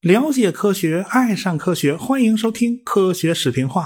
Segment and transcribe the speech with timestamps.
[0.00, 3.82] 了解科学，爱上科学，欢迎收听《科学视频化》。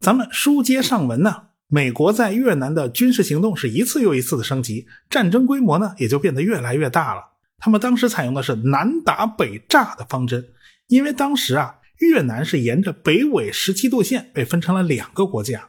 [0.00, 7.22] 咱们书接上文呢，美国在越南的军事行动是一次又一次的升级，战争规模呢也就变得越来越大了。
[7.58, 10.48] 他们当时采用的是南打北炸的方针，
[10.86, 15.68] 因为当时啊，越南是沿着北纬十七度线被分成了两个国家，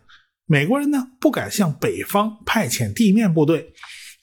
[0.50, 3.74] 美国人呢不敢向北方派遣地面部队，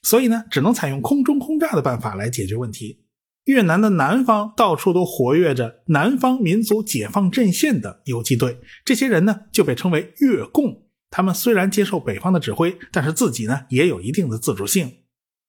[0.02, 3.05] 所以呢只能采用空中轰炸的办法来解决问题。
[3.45, 10.84] 越南的南方到处都活跃着南方民族解放阵线的游击队，这些人呢就被称为越共。
[11.10, 14.91] 他们虽然接受北方的指挥，但是自己呢也有一定的自主性。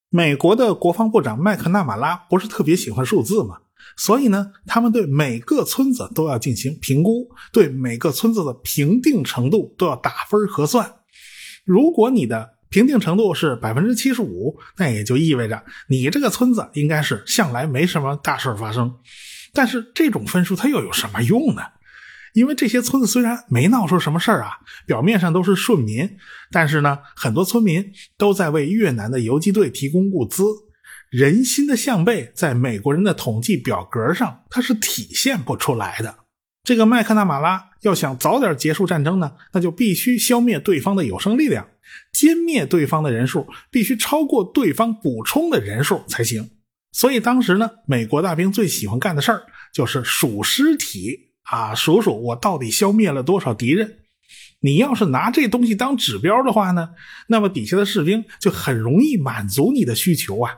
[0.09, 3.59] 美国的国防部长麦克纳马拉不是特别喜欢数字吗，
[3.97, 10.95] 所以呢，他们对每个村子都要进行评估，对每个村子的评定程度都要打分核算。
[11.63, 18.93] 如果你的评定程度是百分之七十五，那也就意味着你这个村子应该是向来没什么大事发生。
[19.53, 21.61] 但是这种分数它又有什么用呢？
[22.33, 24.51] 因为这些村子虽然没闹出什么事儿啊，
[24.85, 26.17] 表面上都是顺民，
[26.51, 30.43] 但是呢，很多村民都在为越南的游击队提供物资。
[31.15, 36.13] 人心的向背，在美国人的统计表格上，它是体现不出来的。
[36.61, 41.69] 这个麦克纳马拉要想早点结束战争呢，那就必须消灭对方的有生力量。
[42.13, 46.49] 歼灭对方的人数必须超过对方补充的人数才行。
[46.91, 49.43] 所以当时呢，美国大兵最喜欢干的事儿
[49.73, 53.99] 就是数尸体啊，数数我到底消灭了多少敌人。
[54.59, 56.89] 你要是拿这东西当指标的话呢，
[57.29, 60.51] 那么底下的士兵就很容易满足你的需求啊。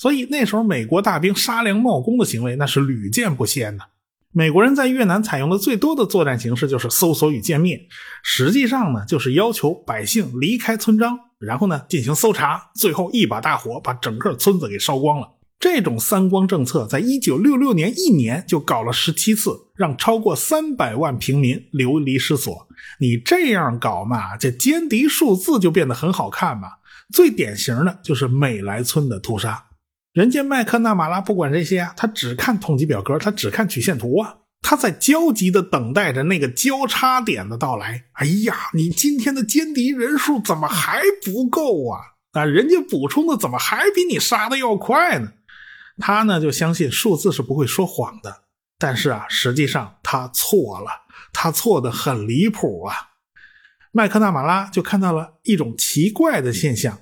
[0.00, 3.84] 所以那时候美国大兵杀良冒功的行为那是屡见不鲜的。
[4.32, 7.78] 美国人在越南采用的最多的作战形式就是搜索与歼灭，
[8.22, 15.28] 实际上呢，就是要求百姓离开村庄，然后呢进行搜查，最后一把大火把整个村子给烧光了。
[15.58, 22.66] 这种三光政策，在一九六六年一年就搞了十七次，让超过三百万平民流离失所。
[23.00, 26.68] 你这样搞嘛，这歼敌数字就变得很好看嘛。
[27.12, 29.66] 最典型的就是美莱村的屠杀。
[30.12, 38.06] 人家麦克纳马拉不管这些啊，他只看统计表格，他只看曲线图啊，他在焦急的等待着那个交叉点的到来。
[38.14, 42.00] 哎呀，你今天的歼敌人数怎么还不够啊？
[42.32, 45.32] 啊，人家补充的怎么还比你杀的要快呢？
[45.98, 48.42] 他呢就相信数字是不会说谎的，
[48.78, 50.90] 但是啊，实际上他错了，
[51.32, 52.96] 他错的很离谱啊。
[53.92, 56.98] 麦克纳马拉就看到了一种奇怪的现象。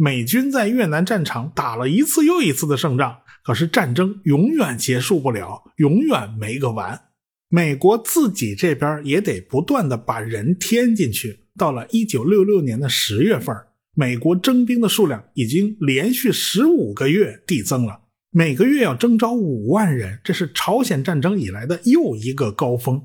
[0.00, 7.00] 美军在越南战场打了一次又一次的胜仗，可是战争永远结束不了，永远没个完。
[7.48, 11.40] 美国自己这边也得不断的把人添进去。
[11.58, 13.52] 到了一九六六年的十月份，
[13.96, 23.02] 美国征兵的数量已经连续十五个月递增了，每个月要征召五万人，这是朝鲜战争以来的又一个高峰。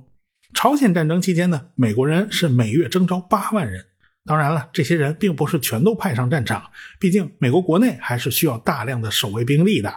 [0.54, 3.84] 朝鲜战争期间呢，美国人是每月征召八万人。
[4.26, 9.90] 当然了，这些人并不是全都派上战场，毕竟美国国内还是需要大量的守卫兵力的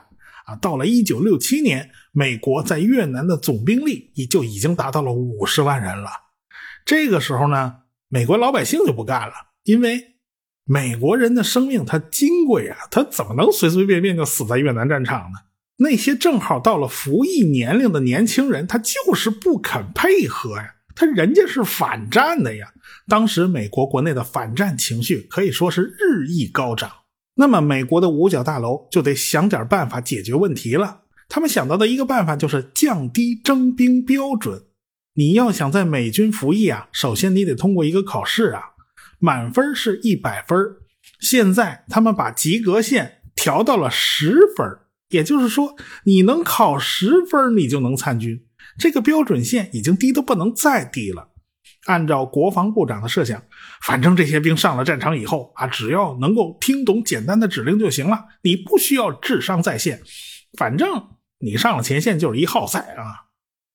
[0.46, 0.56] 啊。
[0.60, 6.10] 到了一九六七年，美国在越南的总兵力已就已经达到了五十万人了。
[6.84, 7.74] 这个时候呢，
[8.08, 10.16] 美国老百姓就不干了，因为
[10.64, 15.38] 美国人的生命它金贵啊，他怎么能随随便便就死在越南战场呢？
[15.78, 20.75] 那些正好到了服役年龄的年轻人，他就是不肯配合呀。
[20.96, 22.66] 他人家是反战的呀，
[23.06, 26.90] 当时美国国内的反战情绪可以说是日益高涨。
[27.34, 31.02] 那么美国的五角大楼就得想点办法解决问题了。
[31.28, 34.62] 他们想到的一个办法就是降低征兵标准。
[35.16, 38.62] 你要想在美军服役啊，首先你得通过一个考试啊，
[39.18, 40.58] 满分是一百分，
[41.20, 44.66] 现在他们把及格线调到了十分，
[45.10, 48.45] 也就是说你能考十分，你就能参军。
[48.78, 51.30] 这个标准线已经低得不能再低了。
[51.86, 53.42] 按照国防部长的设想，
[53.82, 60.00] 反正这些兵上了战场以后啊，只要能够听懂简单的指令就行了，你不需要智商在线。
[60.58, 61.08] 反正
[61.38, 63.26] 你上了前线就是一耗材啊。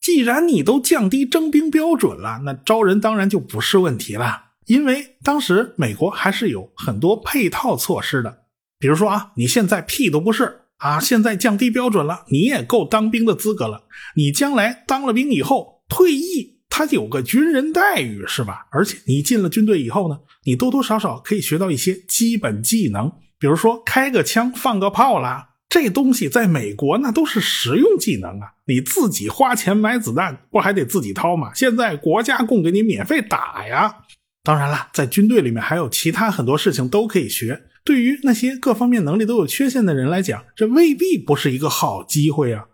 [0.01, 4.45] 既然你都降低征兵标准了，那招人当然就不是问题了。
[4.65, 8.45] 因为当时美国还是有很多配套措施的，
[8.79, 10.60] 比如说啊，你现在屁都不是。
[10.81, 10.99] 啊！
[10.99, 13.83] 现在降低标准了，你也够当兵的资格了。
[14.15, 18.65] 你将来当了兵以后退役，他有个军人待遇是吧？
[18.71, 28.47] 而且你进了军队以后呢，你多多少少可以学到一些基本技能，比如说开个枪、放个炮啦，这东西在美国那都是实用技能啊。
[28.65, 31.51] 你自己花钱买子弹，不还得自己掏吗？
[31.53, 33.97] 现在国家供给你免费打呀。
[34.43, 37.61] 当然了，在军队里面还有其他很多事情都可以学。
[37.83, 42.65] 对于那些各方面能力都有缺陷的人来讲，这未必不是一个好机会啊。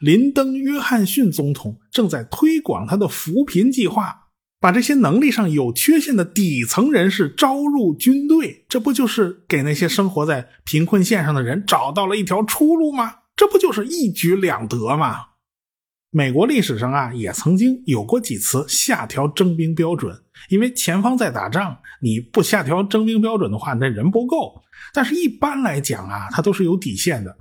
[0.00, 4.28] 林登·约翰逊总统正在推广他的扶贫计划，
[4.60, 13.16] 把这些能力上有缺陷的底层人士招入军队，这不就是给那些生活在贫困线上的人找到了一条出路吗？
[13.36, 15.18] 这不就是一举两得吗？
[16.16, 20.16] 美国历史上啊，也曾经有过几次下调征兵标准，
[20.48, 24.62] 因为前方在打仗，你不下调征兵标准的话，那人不够。
[24.92, 27.36] 但是一般来讲啊，它都是有底线的。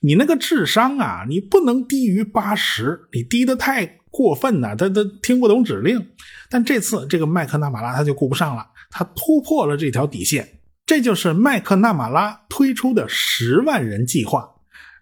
[0.00, 6.04] 你那个智商啊，你不能低于八十，你低的太过分了，他他听不懂指令。
[6.50, 14.56] 但这次这个麦克纳马拉他就顾不上了，他突破了这条底线，这就是麦克纳马拉推出的十万人计划。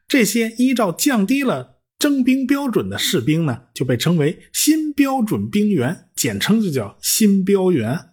[0.07, 1.80] 这些依照降低了。
[2.01, 8.07] 征兵标准的士兵呢，就被称为新标准兵员，简称就叫新标员。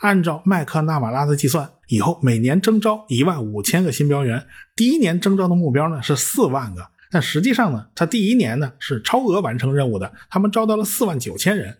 [0.00, 4.44] 按照麦克纳马拉的计算，以后每年征招一万五千个新标员。
[4.74, 11.78] 第一年征招的目标呢是四万个，但实际上呢，他第一年呢是超额完成任务的，他们招到了四万九千人。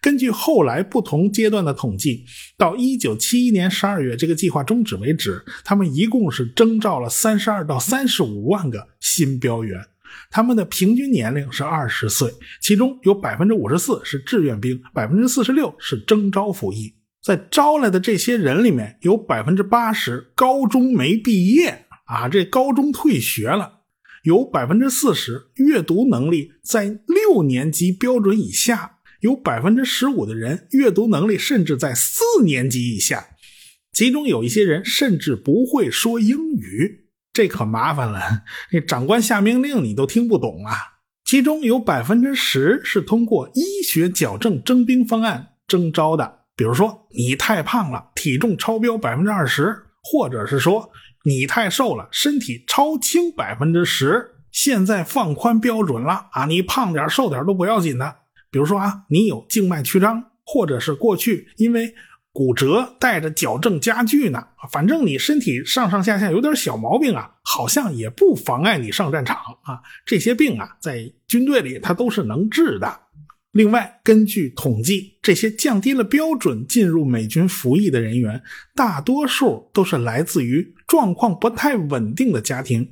[0.00, 2.24] 根据后来不同阶段的统计，
[2.56, 9.84] 到一九七一年十二月这个计划终止为止，他们一共是征召了三十二到三十五万个新标员。
[10.30, 12.30] 他们的平均年龄是二十岁，
[12.60, 16.94] 其中有百分之五十四是志愿兵，百分之四十六是征召服役。
[17.22, 23.80] 在招来的这些人里面，有百分之八十高中没毕业啊，这高中退学了；
[24.24, 33.26] 有百分之四十阅读能力在六年级标准以下；有百分之十五的人阅读能力甚至在四年级以下，
[33.90, 37.03] 其中有一些人甚至不会说英语。
[37.34, 38.20] 这可麻烦了，
[38.70, 40.76] 那长官下命令你都听不懂啊！
[41.24, 50.88] 其中有百分之十是通过医学矫正征兵方案征招的，比如说你太胖了，体重超标百分之二十，或者是说
[51.24, 54.30] 你太瘦了，身体超轻百分之十。
[54.52, 58.14] 现在放宽标准了啊，你胖点瘦点都不要紧的。
[58.52, 61.92] 比如说啊，你有静脉曲张，或者是过去因为。
[62.34, 69.78] 骨折带着矫正家具呢，反正你身体上上下下有点小毛病啊，好像也不妨碍你上战场啊。
[70.04, 73.02] 这些病啊，在军队里它都是能治的。
[73.52, 78.42] 另外，根据统计，这些降低了标准进入美军服役的人员，
[78.74, 82.90] 大多数都是来自于状况不太稳定的家庭。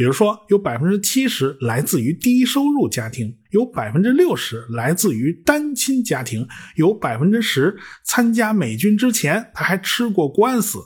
[0.00, 10.78] 比如说，有百分之七十来自于低收入家庭，有百分之六十来自于单亲家庭，有百分之十参加美军之前他还吃过官司。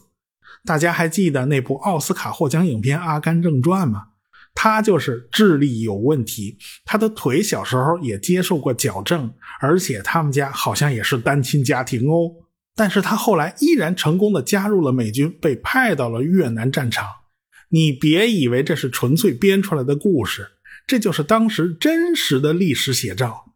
[0.64, 4.02] 大家还记得那部奥斯卡获奖影片《阿甘正传》吗？
[4.52, 12.32] 他就是智力有问题，他的腿小时候也接受过矫正，而且他们家好像也是单亲家庭哦。
[12.74, 17.06] 但是他后来依然成功的加入了美军，被派到了越南战场。
[17.74, 20.46] 你别以为这是纯粹编出来的故事，
[20.86, 23.46] 这就是当时真实的历史写照。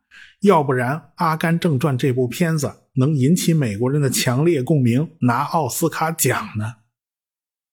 [0.40, 6.64] 要不然，《阿甘正传》这部片子能引起美国人的强烈共鸣，拿奥斯卡奖呢？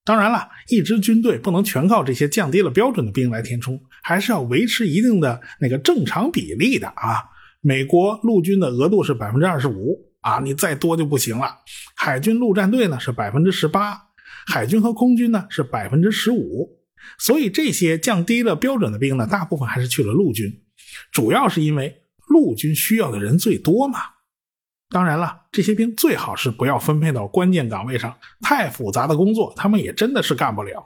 [0.04, 7.24] 当然了，一支军队不能全靠这些降低了标准的兵来填充，还是要维持一定的那个正常比例的啊。
[7.62, 11.62] 美国陆军的额度是百分之二十五啊，你再多就不行了。
[11.96, 14.05] 海军陆战队呢是百分之十八。
[14.46, 16.70] 海军和空军呢是百分之十五，
[17.18, 20.62] 所以这些降低了标准的兵呢，大部分还是去了陆军，
[21.12, 24.00] 主要是因为陆军需要的人最多嘛。
[24.90, 30.84] 当然了，这些兵最好是不要分配到关键岗位上，太复杂的工作他们也真的是干不了。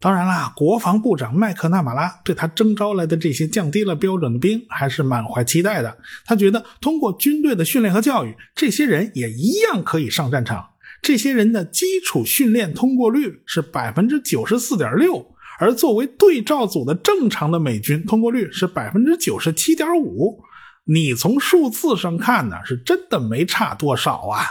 [0.00, 10.70] 当然啦，国防部长麦克纳马拉对他征召来的这些降低了标准的兵还是满怀期待的，他觉得通过军队的训练和教育，这些人也一样可以上战场。
[11.02, 20.40] 这些人的基础训练通过率是百分之九十四点六，而作为对照组的正常的美军通过率是百分之九十七点五。
[20.84, 24.44] 你从数字上看呢，是真的没差多少啊。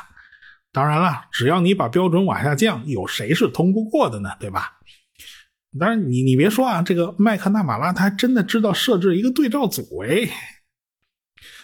[0.73, 4.31] 当然了，只要你把标准往下降，有谁是通不过的呢？
[4.37, 4.73] 对吧？
[5.79, 10.29] 当然，你你别说啊，这个麦克纳马拉他还真的知道设置一个对照组哎。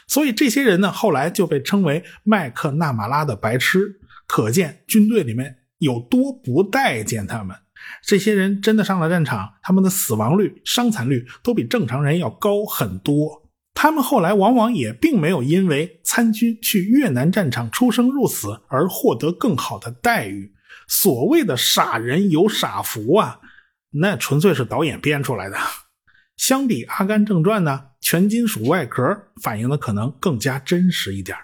[0.08, 4.00] 所以这些人呢，后来就被称为麦克纳马拉的白痴。
[4.28, 7.56] 可见军队里面有多不待见他们。
[8.04, 13.50] 这些人真的上了战场，他们的死亡率、伤残率都比正常人要高很多。
[13.74, 20.54] 他们后来往往也并没有因为参军去越南战场出生入死而获得更好的待遇。
[20.88, 23.40] 所谓的“傻人有傻福”啊，
[23.92, 25.58] 那纯粹是导演编出来的。
[26.36, 29.04] 相比《阿甘正传》呢，全金属外壳
[29.42, 31.38] 反映的可能更加真实一点。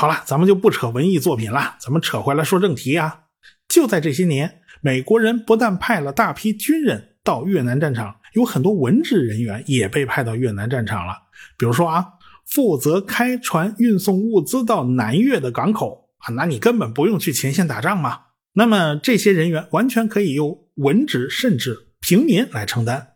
[0.00, 3.22] 好了，咱们就不扯文艺作品了，咱们扯回来说正题啊。
[3.68, 11.14] 就在这些年，美国人不但派了大批军人到越南战场，有很多文职人员也被派到越南战场了。
[11.58, 12.06] 比如说啊，
[12.46, 18.20] 负责开船运送物资到南越的港口啊，那你根本不用去前线打仗嘛。
[18.52, 23.14] 那么这些人员完全可以由文职甚至平民来承担。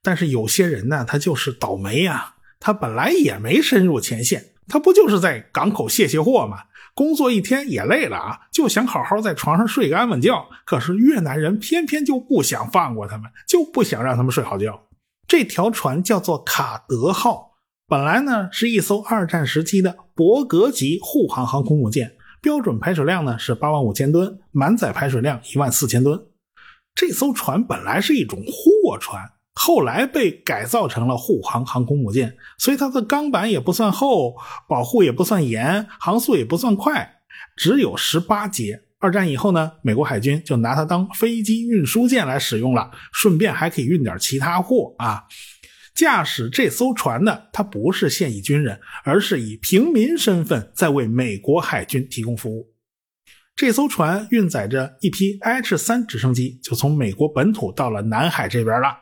[0.00, 6.58] 但是有些人呢，他就是倒霉呀，他本来也没深入前线，他不就是在港口卸卸货吗？
[6.94, 10.46] 工作一天也累了啊，就想好好在床上睡个安稳觉。
[10.66, 14.88] 可是越南人偏偏就不想放过他们，就不想让他们睡好觉。
[15.26, 17.52] 这条船叫做卡德号，
[17.88, 26.22] 本来呢是一艘二战时期的伯格级护航航空母舰，标准排水量呢是八万五千吨，满载排水量一万四千吨。
[26.94, 29.32] 这艘船本来是一种货船。
[29.54, 34.34] 后来被改造成了护航航空母舰，所以它的钢板也不算厚，
[34.68, 37.16] 保护也不算严，航速也不算快，
[37.56, 38.82] 只有十八节。
[38.98, 45.24] 二战以后呢，美国海军就拿它当飞机运输舰来使用了，顺便还可以运点其他货啊。
[45.94, 52.72] 驾驶这艘船的他不是现役军人，而是以平民身份在为美国海军提供服务。
[53.54, 59.01] 这艘船运载着一批 H 三直升机，就从美国本土到了南海这边了。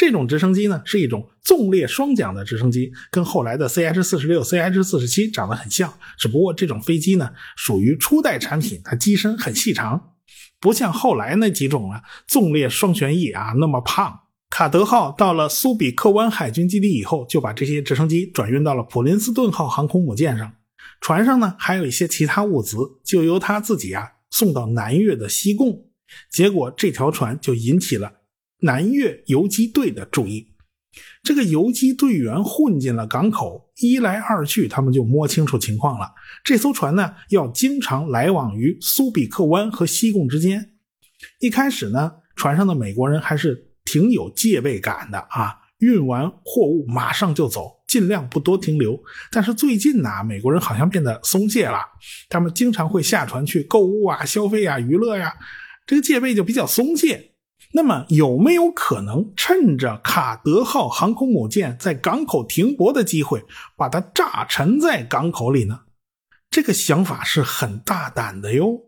[0.00, 10.14] 这种直升机呢，是一种纵列双桨的直升机，跟后来的 CH 四十六、CH 四十七长得很像，只不过这种飞机呢属于初代产品，它机身很细长，
[10.58, 14.20] 不像后来那几种啊纵列双旋翼啊那么胖。
[14.48, 20.50] 卡德号到了苏比克湾海军基地以后，就把这些直升机转运到了普林斯顿号航空母舰上，
[21.02, 25.84] 船上呢还有一些其他物资，就由他自己啊送到南越的西贡，
[26.30, 28.19] 结果这条船就引起了。
[28.62, 30.48] 南越游击队的注意，
[31.22, 36.12] 这个游击队员混进了港口，一来二去，他们就摸清楚情况了。
[36.44, 40.72] 这艘船呢，要经常来往于苏比克湾和西贡之间。
[41.38, 48.98] 一开始呢，船上的美国人还是挺有戒备感的啊，运完货物马上就走，尽量不多停留。
[49.30, 51.78] 但是最近呢，美国人好像变得松懈了，
[52.28, 55.34] 他们经常会下船去购物啊、消费啊、娱乐呀，
[55.86, 57.29] 这个戒备就比较松懈。
[57.72, 63.44] 那么有没有可能趁着卡德号航空母舰在港口停泊的机会，
[63.76, 65.82] 把它炸沉在港口里呢？
[66.50, 68.80] 这个想法是很大胆的哟。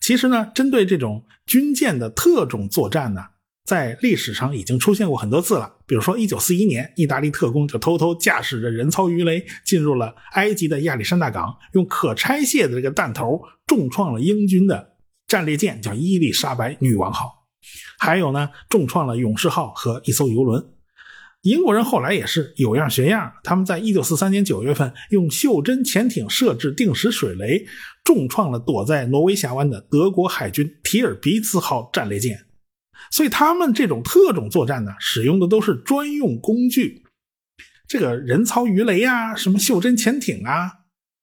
[0.00, 3.22] 其实呢，针对这种军舰的特种作战呢，
[3.66, 5.76] 在历史上已经出现过很多次了。
[5.86, 17.39] 比如说，一九四一年，意大利特工就偷偷驾驶着人操鱼雷进入了埃及的亚历山大港，用可拆卸的这个弹头重创了英军的战列舰，叫伊丽莎白女王号。
[17.98, 20.64] 还有呢，重创了勇士号和一艘游轮。
[21.42, 27.64] 英国人后来也是有样学样，他们在一九四三年九月份用袖珍潜艇设置定时水雷，
[28.04, 32.44] 重创了躲在挪威峡湾的德国海军提尔比茨号战列舰。
[33.10, 37.04] 所以他们这种特种作战呢，使用的都是专用工具。
[37.88, 40.70] 这个人操鱼雷啊，什么袖珍潜艇啊，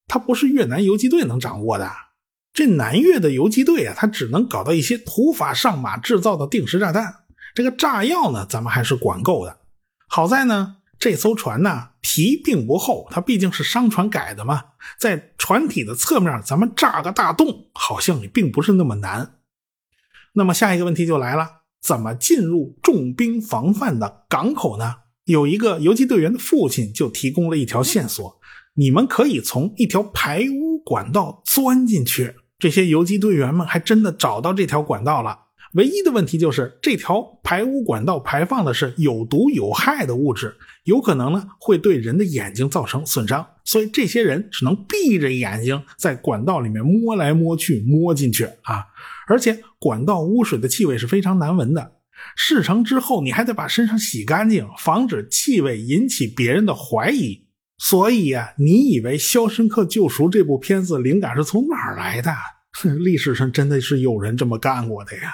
[0.08, 2.07] 它不是越南游击队能掌握的。
[2.58, 7.18] 这南越的游击队啊，他只能搞到一些土法上马制造的定时炸弹。
[7.54, 9.60] 这个炸药呢，咱们还是管够的。
[10.08, 14.64] 好在呢，这艘船呢皮并不厚，它毕竟是商船改的嘛，
[14.98, 19.36] 在船体的侧面咱们炸个大洞，好像也并不是那么难。
[20.34, 21.48] 那么下一个问题就来了：
[21.80, 24.96] 怎么进入重兵防范的港口呢？
[25.26, 28.40] 有一个游击队员的父亲就提供了一条线索：
[28.74, 32.34] 你们可以从一条排污管道钻进去。
[32.60, 35.38] 这些游击队员们还真的找到这条管道了，
[35.74, 48.88] 唯一的问题就是这条排污管道排放的是有毒有害的物质，有可能呢会对人的眼睛造成损伤，所以这些人只能闭着眼睛在管道里面摸来摸去，摸进去啊！
[49.28, 51.92] 而且管道污水的气味是非常难闻的，
[52.36, 57.47] 事成之后你还得把身上洗干净，防止气味引起别人的怀疑。
[57.78, 62.34] 所以呀，你以为《肖申克救赎》这部片子灵感是从哪儿来的？
[63.00, 65.34] 历史上真的是有人这么干过的呀！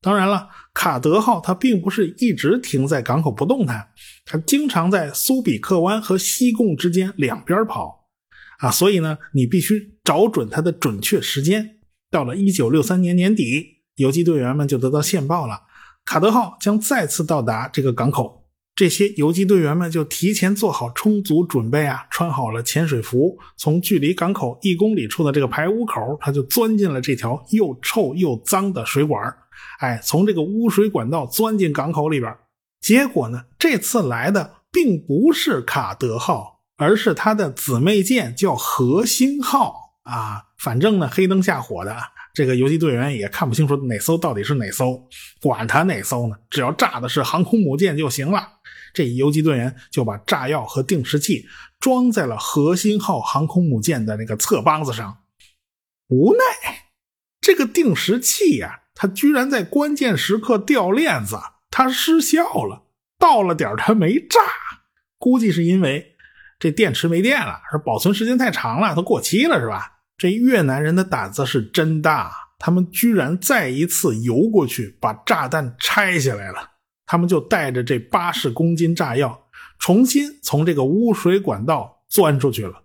[0.00, 3.88] 当然了，卡德号它并不是一直停在港口不动弹，
[4.24, 8.08] 它经常在苏比克湾和西贡之间两边跑
[8.60, 8.70] 啊。
[8.70, 11.78] 所以呢，你必须找准它的准确时间。
[12.10, 15.62] 到了一九六三年年底，游击队员们就得到线报了，
[16.04, 18.37] 卡德号将再次到达这个港口。
[18.78, 29.34] 这些游击队员们就提前做好充足准备啊，穿好了潜水服，从距离港口一公里处的这个排污口，他就钻进了这条又臭又脏的水管
[29.80, 32.32] 哎，从这个污水管道钻进港口里边。
[32.80, 40.44] 结果呢，这次来的并不是卡德号，而是他的姊妹舰叫核心号啊。
[40.56, 41.96] 反正呢，黑灯瞎火的，
[42.32, 45.02] 这个游击队员也看不清楚哪艘到底是哪艘，
[45.42, 46.36] 管他哪艘呢？
[46.48, 48.40] 只要炸的是航空母舰就行了。
[48.98, 51.46] 这游击队员就把炸药和定时器
[51.78, 55.18] 装在了核心号航空母舰的那个侧帮子上。
[56.08, 56.40] 无奈，
[57.40, 61.38] 这个定时器呀，它居然在关键时刻掉链子，
[61.70, 62.88] 它失效了。
[63.20, 64.40] 到了点它没炸，
[65.16, 66.16] 估计是因为
[66.58, 70.00] 这电池没电了，是保存时间太长了，都过期了，是吧？
[70.16, 76.72] 这越南人的胆子是真大，他们居然再一次游过去把炸弹拆下来了。
[77.08, 79.46] 他们就带着这八十公斤炸药，
[79.78, 82.82] 重新从这个污水管道钻出去了。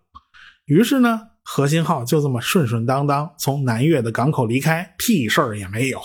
[0.66, 6.02] 于是呢，核心号就这么顺顺当当从南越的港口离开，屁事儿也没有。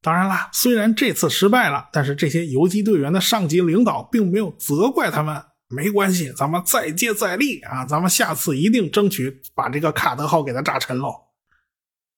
[0.00, 5.42] 当然了，虽然这次失败了，但是这些游击队员的上级领导并没有责怪他们。
[5.68, 7.84] 没关系，咱们再接再厉啊！
[7.84, 11.14] 咱们下次一定争取把这个卡德号给它炸沉喽。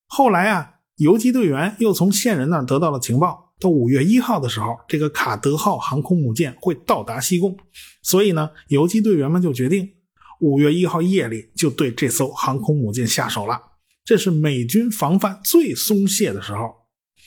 [0.07, 7.57] 后来啊，游击队员又从线人那儿得到了情报，到五月一号的时候，这个卡德号航空母舰会到达西贡，
[8.03, 9.89] 所以呢，游击队员们就决定
[10.41, 13.61] 五月一号夜里就对这艘航空母舰下手了。
[14.05, 16.75] 这是美军防范最松懈的时候，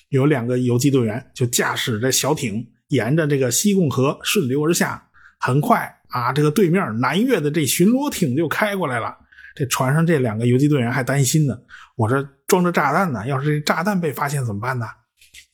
[0.09, 5.89] 有两个游击队员就驾驶着小艇，沿着这个西贡河顺流而下，很快。
[6.09, 9.17] 啊，这个对面南越的这巡逻艇就开过来了。
[9.53, 11.57] 这船上这两个游击队员还担心呢，
[11.95, 14.85] 我这装着炸弹呢，要是这炸弹被发现怎么办呢？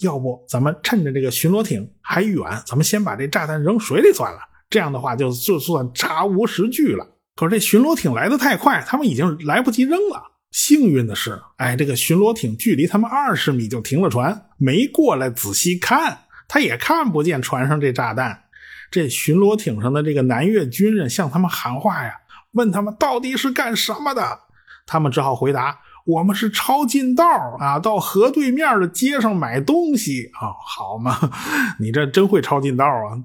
[0.02, 4.40] 要不咱们趁着这个巡逻艇还远，咱们先把这炸弹扔水里算了。
[4.70, 7.08] 这样的话就就算查无实据了。
[7.36, 10.22] 可是这巡逻艇来的太快，他们已经来不及扔了。
[10.52, 18.44] 幸运的是，哎，这个巡逻艇距离他们二十米就停了船，没过来仔细看，他也看不见船上这炸弹。
[18.92, 22.14] 这巡逻艇上的这个南越军人向他们喊话呀，
[22.52, 24.40] 问他们到底是干什么的，
[24.86, 27.26] 他们只好回答：“我们是抄近道
[27.60, 31.18] 啊，到河对面的街上买东西啊。”好嘛，
[31.80, 33.24] 你这真会抄近道啊！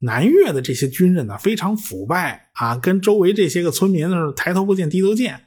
[0.00, 5.46] 南越的这些军人呢，非常腐败啊，跟周围这些个村民呢是抬头不见低头见。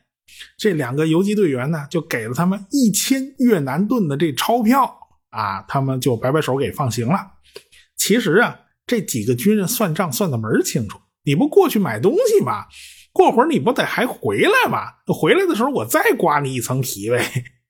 [0.58, 7.34] 这两个游击队员呢，就给了他们一千越南盾的这钞票啊，他们就摆摆手给放行了。
[7.96, 8.60] 其实啊。
[8.90, 12.66] 这几个军人算账算的门清楚，你不过去买东西吗？
[13.12, 14.80] 过会儿你不得还回来吗？
[15.08, 17.24] 回来的时候我再刮你一层皮呗。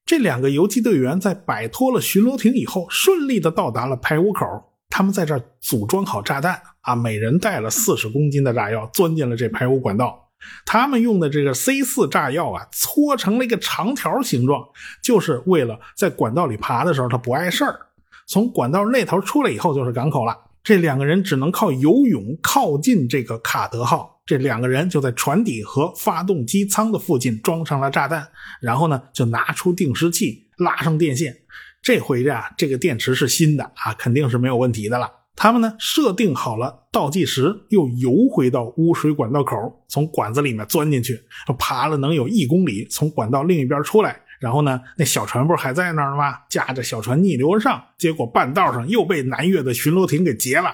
[0.05, 4.45] 这两个游击队员在摆脱了巡逻艇以后，顺利的到达了排污口。
[4.89, 10.29] 他们在这儿组装好炸弹啊，每人带了四十公斤的炸药，钻进了这排污管道。
[10.65, 14.63] 他们用的这个 C 四炸药啊，搓成了一个长条形状，
[15.03, 17.79] 就是为了在管道里爬的时候它不碍事儿。
[18.25, 20.35] 从管道那头出来以后就是港口了。
[20.63, 24.18] 这两个人只能靠游泳靠近这个卡德号。
[24.29, 28.27] 这两个人就在船底和发动机舱的附近装上了炸弹，
[28.61, 31.35] 然后呢，就拿出定时器，拉上电线。
[31.81, 35.09] 这回呀，这个电池是新的啊，肯定是没有问题的了。
[35.35, 39.55] 他们呢，设定好了倒计时，又游回到污水管道口，
[39.87, 41.19] 从管子里面钻进去，
[41.57, 44.15] 爬了能有一公里，从管道另一边出来。
[44.39, 46.35] 然后呢，那小船不是还在那儿吗？
[46.51, 50.69] 驾着小船逆流而上，结果半道上又被南越的巡逻艇给劫了。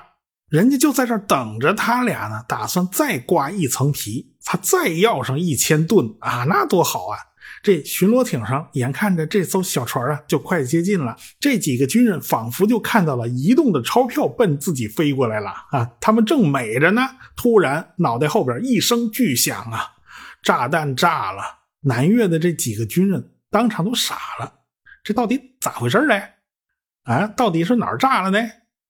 [0.50, 7.18] 人家就在这儿等着他俩呢，打算再刮一层皮，他再要上一千吨啊，那多好啊！
[7.64, 15.92] 这巡逻艇上眼看着这艘小船啊就快接近了，这几个军人仿佛就看到了移动的钞票奔自己飞过来了啊！
[16.00, 17.02] 他们正美着呢，
[17.36, 19.94] 突然脑袋后边一声巨响啊，
[20.44, 21.42] 炸弹炸了！
[21.82, 23.32] 南越的这几个军人。
[23.52, 24.54] 当场都傻了，
[25.04, 26.22] 这到底咋回事嘞？
[27.04, 28.40] 啊，到底是哪儿炸了呢？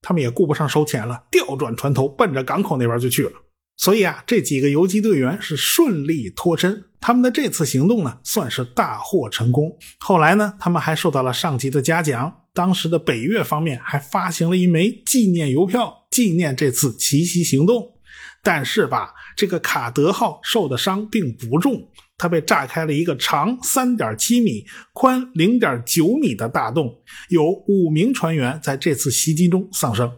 [0.07, 3.31] 他们也顾不上收钱了，调转船头，奔着港口那边就去了。
[3.75, 9.75] 所以啊，这几个游击队员是顺利脱身，他们的这次行动呢，算是大获成功。
[9.99, 17.95] 后来呢，他们还受到了上级的嘉奖，当时的北越方面还发行了一枚纪念邮票，纪念这次奇袭行动。
[18.43, 21.89] 但是吧，这个卡德号受的伤并不重。
[22.17, 26.95] 它被炸开了一个长三点七米、宽零点九米的大洞，
[27.29, 30.11] 有五名船员在这次袭击中丧生。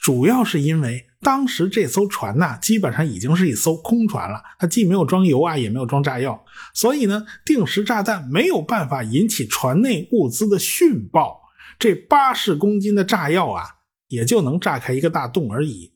[0.00, 11.40] 主要是因为当时这艘船呐，基本上已经是一艘空船了，它既没有装油啊，也没有装炸药，所以呢，定时炸弹没有办法引起船内物资的殉爆。
[11.78, 13.64] 这八十公斤的炸药啊，
[14.08, 15.91] 也就能炸开一个大洞而已。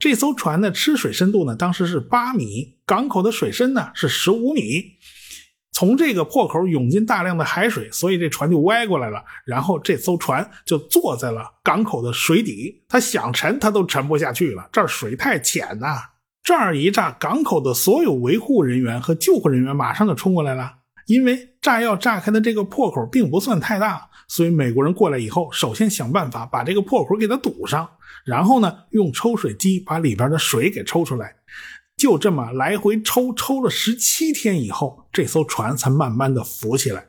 [0.00, 4.96] 这艘船的吃水深度呢，当时是八米，港口的水深呢是十五米。
[5.72, 9.22] 从这个破口涌进大量的海水，所以这船就歪过来了。
[9.44, 16.00] 然后这艘船就坐在了港口的水底，它想沉它都沉不下去了，这儿水太浅呐。
[16.42, 20.79] 这儿一炸，港口的所有维护人员和救护人员马上就冲过来了。
[21.06, 27.88] 因为炸药炸开的这个破口并不算太大，所以美国人过来以后，首先想办法把这个破口给它堵上，
[28.24, 31.34] 然后呢，用抽水机把里边的水给抽出来。
[31.96, 37.08] 就这么来回抽，抽了十七天以后，这艘船才慢慢的浮起来。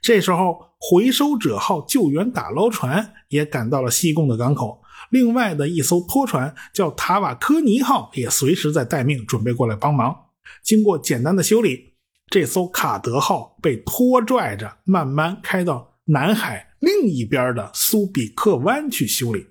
[0.00, 4.80] 这时候，回收者号救援打捞船也赶到了西贡的港口。
[5.10, 10.16] 另外的一艘拖船叫塔瓦科尼号，也随时在待命，准备过来帮忙。
[10.62, 11.89] 经过简单的修理，
[12.30, 19.44] 这艘卡德号被拖拽着慢慢开到南海另一边的苏比克湾去修理。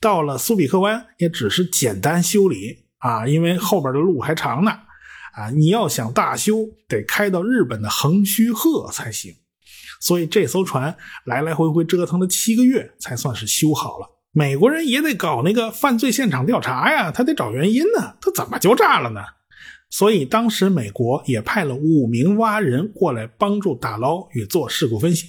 [0.00, 2.86] 到了苏比克湾，也只是简单修理。
[2.98, 4.70] 啊，因为后边的路还长呢，
[5.34, 9.34] 啊，你要想大修，得开到日本的横须贺才行。
[10.00, 14.08] 所以这艘船来来回回折腾了七个月，才算是修好了。
[14.32, 19.20] 美国人也得搞那个犯罪现场调查呀，他得找原因呢，他怎么就炸了呢？
[19.96, 25.28] 所以当时美国也派了五名蛙人过来帮助打捞与做事故分析，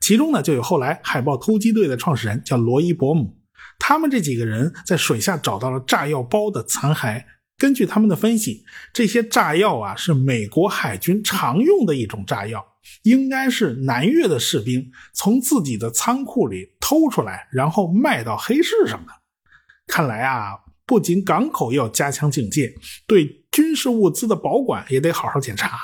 [0.00, 3.36] 其中呢就有后来海豹突击队的创始人叫罗伊伯姆。
[3.78, 7.22] 他们这几个人在水下找到了炸药包的残骸。
[7.58, 12.64] 根据他们的分析，这些炸药啊是美国海军常用的一种炸药，
[13.02, 19.12] 应该是南越的士兵从自己的仓库里偷出来，然后卖到黑市上的。
[19.86, 20.52] 看来啊，
[20.88, 22.74] 不仅港口要加强警戒，
[23.06, 25.78] 对军事物资的保管也得好好检查。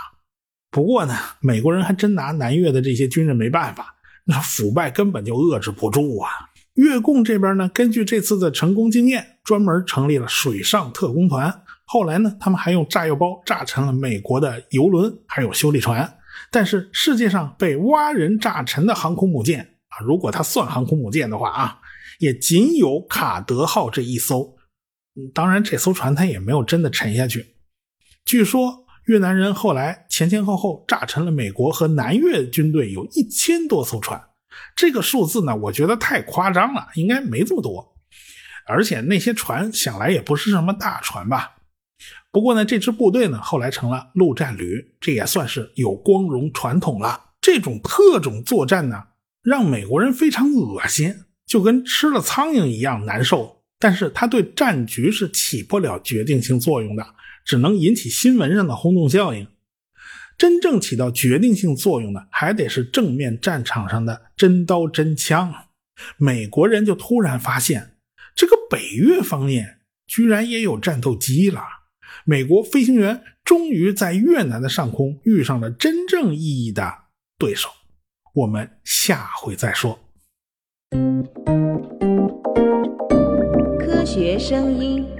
[0.70, 6.30] 不过呢，美国人还真拿南越的这些军人没办法，那腐败根本就遏制不住啊。
[6.76, 11.62] 越共这边呢，根据这次的成功经验，专门成立了水上特工团。
[11.84, 16.16] 后来呢，他们还用炸药包炸沉了美国的游轮，还有修理船。
[16.50, 21.78] 但是世界上被蛙人炸沉的航空母舰啊，如果它算航空母舰的话啊，
[22.20, 24.53] 也仅有卡德号这一艘。
[25.32, 27.54] 当然，这艘船它也没有真的沉下去。
[28.24, 34.20] 据说越南人后来前前后后炸沉了美国和南越军队有一千多艘船。
[34.74, 37.94] 这个数字呢，我觉得太夸张了，应该没这么多。
[38.66, 41.56] 而且那些船想来也不是什么大船吧。
[42.32, 47.32] 不过呢，这支部队呢后来成了陆战旅，这也算是有光荣传统了。
[47.40, 49.02] 这种特种作战呢，
[49.42, 51.14] 让美国人非常恶心，
[51.46, 53.63] 就跟吃了苍蝇一样难受。
[53.78, 57.06] 但是它对战局是起不了决定性作用的，
[57.44, 59.46] 只能引起新闻上的轰动效应。
[60.36, 65.52] 真正起到决定性作用的，还得是正面战场上的真刀真枪。
[66.16, 67.96] 美国人就突然发现，
[68.34, 71.62] 这个北越方面居然也有战斗机了。
[72.24, 76.92] 美国飞行员终于在越南的上空遇上了真正意义的
[77.38, 77.68] 对手。
[78.34, 80.00] 我们下回再说。
[84.04, 85.13] 学声音。